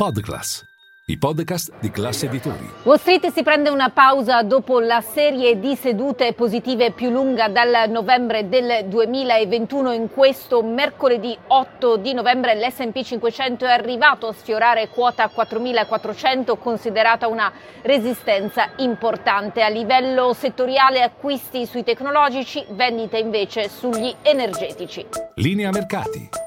Podclass, 0.00 0.64
i 1.06 1.18
podcast 1.18 1.72
di 1.80 1.90
classe 1.90 2.26
editori. 2.26 2.70
Wall 2.84 2.98
Street 2.98 3.32
si 3.32 3.42
prende 3.42 3.68
una 3.68 3.90
pausa 3.90 4.44
dopo 4.44 4.78
la 4.78 5.00
serie 5.00 5.58
di 5.58 5.74
sedute 5.74 6.34
positive 6.34 6.92
più 6.92 7.10
lunga 7.10 7.48
dal 7.48 7.90
novembre 7.90 8.48
del 8.48 8.86
2021. 8.86 9.90
In 9.90 10.08
questo 10.08 10.62
mercoledì 10.62 11.36
8 11.48 11.96
di 11.96 12.14
novembre 12.14 12.54
l'S&P 12.54 13.02
500 13.02 13.64
è 13.64 13.70
arrivato 13.70 14.28
a 14.28 14.32
sfiorare 14.32 14.86
quota 14.86 15.26
4400, 15.26 16.54
considerata 16.58 17.26
una 17.26 17.50
resistenza 17.82 18.70
importante. 18.76 19.64
A 19.64 19.68
livello 19.68 20.32
settoriale 20.32 21.02
acquisti 21.02 21.66
sui 21.66 21.82
tecnologici, 21.82 22.64
vendite 22.68 23.18
invece 23.18 23.68
sugli 23.68 24.14
energetici. 24.22 25.04
Linea 25.34 25.70
mercati. 25.72 26.46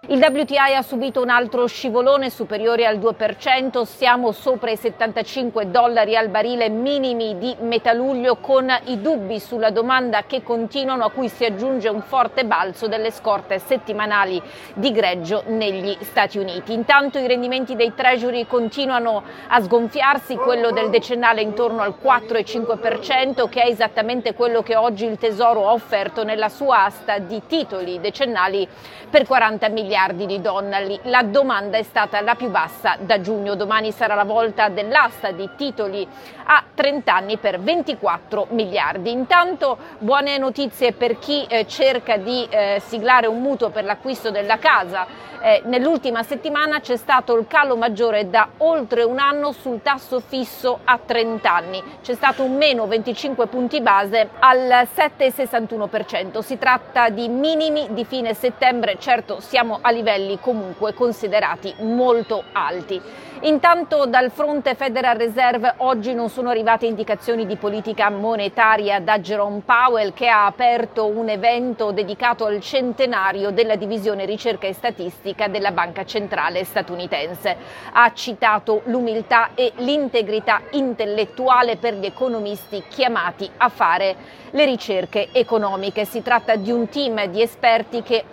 Il 0.11 0.19
WTI 0.19 0.75
ha 0.75 0.81
subito 0.81 1.21
un 1.21 1.29
altro 1.29 1.65
scivolone 1.67 2.29
superiore 2.29 2.85
al 2.85 2.99
2%, 2.99 3.83
siamo 3.83 4.33
sopra 4.33 4.69
i 4.69 4.75
75 4.75 5.71
dollari 5.71 6.17
al 6.17 6.27
barile 6.27 6.67
minimi 6.67 7.37
di 7.37 7.55
metà 7.61 7.93
luglio 7.93 8.35
con 8.35 8.69
i 8.87 8.99
dubbi 8.99 9.39
sulla 9.39 9.69
domanda 9.69 10.23
che 10.27 10.43
continuano 10.43 11.05
a 11.05 11.11
cui 11.11 11.29
si 11.29 11.45
aggiunge 11.45 11.87
un 11.87 12.01
forte 12.01 12.43
balzo 12.43 12.89
delle 12.89 13.09
scorte 13.09 13.57
settimanali 13.59 14.41
di 14.73 14.91
greggio 14.91 15.43
negli 15.47 15.95
Stati 16.01 16.37
Uniti. 16.37 16.73
Intanto 16.73 17.17
i 17.17 17.25
rendimenti 17.25 17.77
dei 17.77 17.93
treasury 17.95 18.45
continuano 18.45 19.23
a 19.47 19.61
sgonfiarsi, 19.61 20.35
quello 20.35 20.71
del 20.71 20.89
decennale 20.89 21.39
intorno 21.39 21.83
al 21.83 21.95
4,5% 22.03 23.47
che 23.47 23.61
è 23.61 23.69
esattamente 23.69 24.33
quello 24.33 24.61
che 24.61 24.75
oggi 24.75 25.05
il 25.05 25.17
Tesoro 25.17 25.69
ha 25.69 25.71
offerto 25.71 26.25
nella 26.25 26.49
sua 26.49 26.83
asta 26.83 27.17
di 27.17 27.43
titoli 27.47 28.01
decennali 28.01 28.67
per 29.09 29.25
40 29.25 29.69
miliardi 29.69 29.99
di 30.09 30.41
dollari. 30.41 30.99
La 31.03 31.21
domanda 31.21 31.77
è 31.77 31.83
stata 31.83 32.19
la 32.21 32.35
più 32.35 32.49
bassa 32.49 32.97
da 32.99 33.21
giugno. 33.21 33.55
Domani 33.55 33.91
sarà 33.91 34.15
la 34.15 34.23
volta 34.23 34.69
dell'asta 34.69 35.31
di 35.31 35.47
titoli 35.55 36.07
a 36.45 36.63
30 36.73 37.13
anni 37.13 37.37
per 37.37 37.59
24 37.59 38.47
miliardi. 38.49 39.11
Intanto 39.11 39.77
buone 39.99 40.37
notizie 40.37 40.93
per 40.93 41.19
chi 41.19 41.45
eh, 41.45 41.67
cerca 41.67 42.17
di 42.17 42.47
eh, 42.49 42.81
siglare 42.83 43.27
un 43.27 43.41
mutuo 43.41 43.69
per 43.69 43.83
l'acquisto 43.83 44.31
della 44.31 44.57
casa. 44.57 45.29
Eh, 45.43 45.63
nell'ultima 45.65 46.21
settimana 46.21 46.81
c'è 46.81 46.97
stato 46.97 47.35
il 47.35 47.47
calo 47.47 47.75
maggiore 47.75 48.29
da 48.29 48.47
oltre 48.57 49.01
un 49.03 49.17
anno 49.17 49.51
sul 49.51 49.81
tasso 49.81 50.19
fisso 50.19 50.79
a 50.83 50.99
30 51.03 51.51
anni. 51.51 51.83
C'è 52.01 52.13
stato 52.13 52.43
un 52.43 52.57
meno 52.57 52.85
25 52.85 53.47
punti 53.47 53.81
base 53.81 54.29
al 54.39 54.87
7,61%. 54.95 56.39
Si 56.39 56.57
tratta 56.57 57.09
di 57.09 57.27
minimi 57.27 57.87
di 57.91 58.05
fine 58.05 58.33
settembre, 58.33 58.97
certo 58.99 59.39
siamo 59.39 59.79
a 59.81 59.90
livelli 59.91 60.39
comunque 60.39 60.93
considerati 60.93 61.73
molto 61.79 62.43
alti. 62.53 63.01
Intanto 63.43 64.05
dal 64.05 64.29
fronte 64.29 64.75
Federal 64.75 65.17
Reserve 65.17 65.73
oggi 65.77 66.13
non 66.13 66.29
sono 66.29 66.49
arrivate 66.49 66.85
indicazioni 66.85 67.47
di 67.47 67.55
politica 67.55 68.11
monetaria 68.11 68.99
da 68.99 69.17
Jerome 69.17 69.63
Powell 69.65 70.13
che 70.13 70.27
ha 70.27 70.45
aperto 70.45 71.07
un 71.07 71.27
evento 71.27 71.91
dedicato 71.91 72.45
al 72.45 72.59
centenario 72.61 73.49
della 73.49 73.75
divisione 73.77 74.25
ricerca 74.25 74.67
e 74.67 74.73
statistica 74.73 75.47
della 75.47 75.71
Banca 75.71 76.05
Centrale 76.05 76.63
statunitense. 76.63 77.57
Ha 77.93 78.13
citato 78.13 78.81
l'umiltà 78.85 79.55
e 79.55 79.71
l'integrità 79.77 80.61
intellettuale 80.73 81.77
per 81.77 81.95
gli 81.95 82.05
economisti 82.05 82.83
chiamati 82.89 83.49
a 83.57 83.69
fare 83.69 84.15
le 84.51 84.65
ricerche 84.65 85.29
economiche. 85.31 86.05
Si 86.05 86.21
tratta 86.21 86.55
di 86.57 86.69
un 86.69 86.87
team 86.89 87.25
di 87.25 87.41
esperti 87.41 88.03
che 88.03 88.23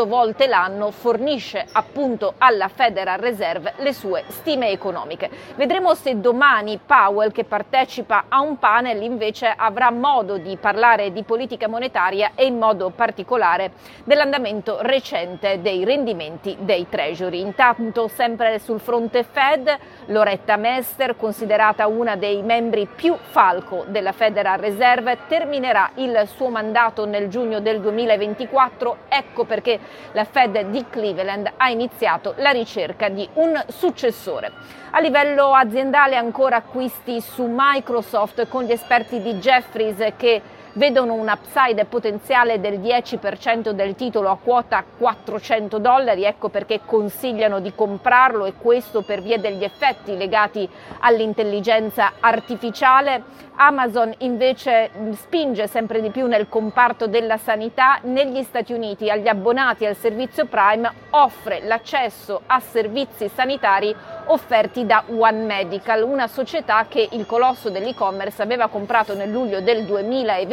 otto 0.00 0.06
volte 0.06 0.46
l'anno 0.46 0.90
fornisce 0.90 1.66
appunto 1.72 2.34
alla 2.38 2.68
Federal 2.68 3.18
Reserve 3.18 3.74
le 3.78 3.92
sue 3.92 4.24
stime 4.28 4.70
economiche. 4.70 5.28
Vedremo 5.56 5.94
se 5.94 6.20
domani 6.20 6.80
Powell, 6.84 7.32
che 7.32 7.44
partecipa 7.44 8.24
a 8.28 8.40
un 8.40 8.58
panel, 8.58 9.02
invece 9.02 9.52
avrà 9.54 9.90
modo 9.90 10.38
di 10.38 10.56
parlare 10.56 11.12
di 11.12 11.22
politica 11.22 11.68
monetaria 11.68 12.32
e 12.34 12.46
in 12.46 12.56
modo 12.56 12.90
particolare 12.90 13.72
dell'andamento 14.04 14.78
recente 14.80 15.60
dei 15.60 15.84
rendimenti 15.84 16.56
dei 16.60 16.86
treasury. 16.88 17.40
Intanto, 17.40 18.08
sempre 18.08 18.58
sul 18.58 18.80
fronte 18.80 19.22
Fed, 19.24 19.76
Loretta 20.06 20.56
Mester, 20.56 21.16
considerata 21.16 21.86
una 21.86 22.16
dei 22.16 22.42
membri 22.42 22.86
più 22.86 23.14
falco 23.20 23.84
della 23.86 24.12
Federal 24.12 24.58
Reserve, 24.58 25.18
terminerà 25.28 25.90
il 25.96 26.22
suo 26.26 26.48
mandato 26.48 27.04
nel 27.04 27.28
giugno 27.28 27.60
del 27.60 27.80
2024. 27.80 28.96
Ecco 29.08 29.44
perché 29.44 29.78
la 30.12 30.24
Fed 30.24 30.60
di 30.70 30.84
Cleveland 30.88 31.52
ha 31.56 31.68
iniziato 31.70 32.34
la 32.38 32.50
ricerca 32.50 33.08
di 33.08 33.28
un 33.34 33.62
successore. 33.68 34.52
A 34.90 35.00
livello 35.00 35.54
aziendale 35.54 36.16
ancora 36.16 36.56
acquisti 36.56 37.20
su 37.20 37.46
Microsoft 37.48 38.48
con 38.48 38.64
gli 38.64 38.72
esperti 38.72 39.20
di 39.20 39.34
Jeffries 39.34 40.12
che 40.16 40.42
vedono 40.74 41.14
un 41.14 41.28
upside 41.28 41.84
potenziale 41.84 42.60
del 42.60 42.78
10% 42.78 43.70
del 43.70 43.94
titolo 43.94 44.30
a 44.30 44.38
quota 44.42 44.84
400 44.98 45.78
dollari, 45.78 46.24
ecco 46.24 46.48
perché 46.48 46.80
consigliano 46.84 47.60
di 47.60 47.72
comprarlo 47.74 48.44
e 48.44 48.54
questo 48.54 49.02
per 49.02 49.22
via 49.22 49.38
degli 49.38 49.64
effetti 49.64 50.16
legati 50.16 50.68
all'intelligenza 51.00 52.12
artificiale. 52.20 53.48
Amazon 53.62 54.14
invece 54.18 54.90
spinge 55.12 55.66
sempre 55.66 56.00
di 56.00 56.08
più 56.08 56.26
nel 56.26 56.48
comparto 56.48 57.06
della 57.06 57.36
sanità. 57.36 57.98
Negli 58.04 58.42
Stati 58.42 58.72
Uniti 58.72 59.10
agli 59.10 59.28
abbonati 59.28 59.84
al 59.84 59.96
servizio 59.96 60.46
Prime 60.46 60.90
offre 61.10 61.60
l'accesso 61.64 62.40
a 62.46 62.58
servizi 62.58 63.28
sanitari 63.28 63.94
offerti 64.26 64.86
da 64.86 65.04
One 65.08 65.44
Medical, 65.44 66.02
una 66.04 66.26
società 66.26 66.86
che 66.88 67.06
il 67.12 67.26
colosso 67.26 67.68
dell'e-commerce 67.68 68.40
aveva 68.40 68.68
comprato 68.68 69.14
nel 69.14 69.30
luglio 69.30 69.60
del 69.60 69.84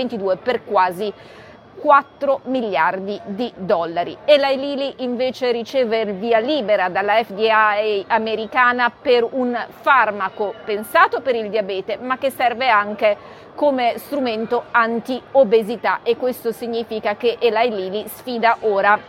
2022 0.08 0.38
per 0.38 0.64
quasi 0.64 1.14
4 1.80 2.42
miliardi 2.46 3.20
di 3.26 3.52
dollari. 3.56 4.18
Eli 4.26 4.58
Lilly 4.58 4.94
invece 4.98 5.52
riceve 5.52 6.02
il 6.02 6.14
via 6.14 6.40
libera 6.40 6.90
dalla 6.90 7.24
FDA 7.24 8.04
americana 8.08 8.90
per 8.90 9.28
un 9.30 9.56
farmaco 9.82 10.56
pensato 10.66 11.22
per 11.22 11.36
il 11.36 11.50
diabete 11.50 11.98
ma 11.98 12.18
che 12.18 12.32
serve 12.32 12.68
anche 12.68 13.16
come 13.54 13.98
strumento 13.98 14.66
anti-obesità 14.72 16.00
e 16.02 16.18
questo 16.18 16.52
significa 16.52 17.16
che 17.16 17.38
Eli 17.40 17.70
Lilly 17.70 18.08
sfida 18.08 18.58
ora 18.62 19.00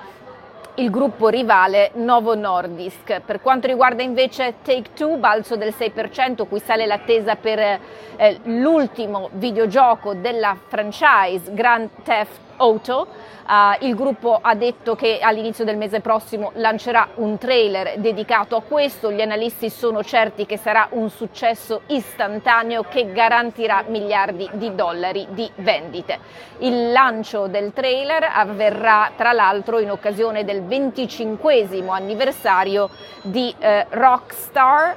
il 0.79 0.91
gruppo 0.91 1.29
rivale 1.29 1.91
Novo 1.95 2.35
Nordisk. 2.37 3.21
Per 3.21 3.41
quanto 3.41 3.67
riguarda 3.67 4.03
invece 4.03 4.57
Take 4.63 4.91
Two, 4.95 5.17
balzo 5.17 5.57
del 5.57 5.75
6%, 5.77 6.47
qui 6.47 6.61
sale 6.61 6.87
l'attesa 6.87 7.35
per 7.35 7.59
eh, 7.59 8.41
l'ultimo 8.45 9.29
videogioco 9.33 10.15
della 10.15 10.57
franchise 10.69 11.53
Grand 11.53 11.89
Theft 12.05 12.48
Auto. 12.59 13.07
Uh, 13.49 13.87
il 13.87 13.95
gruppo 13.95 14.39
ha 14.41 14.55
detto 14.55 14.95
che 14.95 15.21
all'inizio 15.23 15.65
del 15.65 15.79
mese 15.79 16.01
prossimo 16.01 16.51
lancerà 16.57 17.09
un 17.15 17.39
trailer 17.39 17.99
dedicato 17.99 18.57
a 18.57 18.63
questo. 18.63 19.11
Gli 19.11 19.23
analisti 19.23 19.71
sono 19.71 20.05
certi 20.05 20.45
che 20.45 20.59
sarà 20.59 20.89
un 20.91 21.09
successo 21.09 21.81
istantaneo 21.87 22.83
che 22.83 23.11
garantirà 23.11 23.85
miliardi 23.89 24.49
di 24.53 24.75
dollari 24.75 25.27
di 25.31 25.51
vendite. 25.57 26.19
Il 26.59 26.93
lancio 26.93 27.47
del 27.47 27.73
trailer 27.73 28.29
avverrà 28.31 29.13
tra 29.17 29.33
l'altro 29.33 29.79
in 29.79 29.91
occasione 29.91 30.45
del 30.45 30.63
25 30.63 31.67
anniversario 31.89 32.91
di 33.23 33.55
eh, 33.59 33.87
Rockstar 33.89 34.97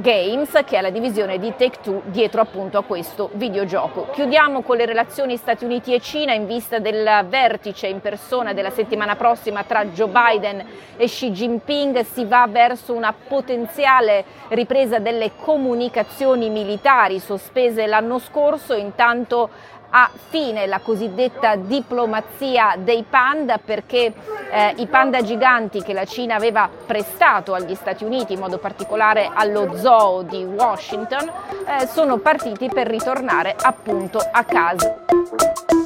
Games, 0.00 0.50
che 0.64 0.78
è 0.78 0.80
la 0.80 0.90
divisione 0.90 1.38
di 1.38 1.54
Take-Two 1.56 2.02
dietro 2.06 2.40
appunto 2.40 2.78
a 2.78 2.82
questo 2.82 3.30
videogioco. 3.34 4.08
Chiudiamo 4.12 4.62
con 4.62 4.76
le 4.76 4.86
relazioni 4.86 5.36
Stati 5.36 5.64
Uniti 5.64 5.94
e 5.94 6.00
Cina 6.00 6.32
in 6.32 6.46
vista 6.46 6.78
del 6.78 7.26
vertice 7.28 7.86
in 7.86 8.00
persona 8.00 8.52
della 8.52 8.70
settimana 8.70 9.16
prossima 9.16 9.64
tra 9.64 9.84
Joe 9.86 10.08
Biden 10.08 10.64
e 10.96 11.06
Xi 11.06 11.30
Jinping. 11.30 12.00
Si 12.00 12.24
va 12.24 12.46
verso 12.48 12.92
una 12.92 13.12
potenziale 13.12 14.24
ripresa 14.48 14.98
delle 14.98 15.32
comunicazioni 15.36 16.50
militari 16.50 17.18
sospese 17.18 17.86
l'anno 17.86 18.18
scorso, 18.18 18.74
intanto 18.74 19.78
ha 19.90 20.10
fine 20.28 20.66
la 20.66 20.80
cosiddetta 20.80 21.56
diplomazia 21.56 22.74
dei 22.78 23.04
panda 23.08 23.58
perché 23.58 24.12
eh, 24.50 24.74
i 24.76 24.86
panda 24.86 25.22
giganti 25.22 25.82
che 25.82 25.92
la 25.92 26.04
Cina 26.04 26.34
aveva 26.34 26.68
prestato 26.86 27.54
agli 27.54 27.74
Stati 27.74 28.04
Uniti, 28.04 28.32
in 28.32 28.40
modo 28.40 28.58
particolare 28.58 29.30
allo 29.32 29.76
zoo 29.76 30.22
di 30.22 30.44
Washington, 30.44 31.30
eh, 31.66 31.86
sono 31.86 32.18
partiti 32.18 32.68
per 32.68 32.86
ritornare 32.86 33.54
appunto 33.58 34.18
a 34.18 34.44
casa. 34.44 35.79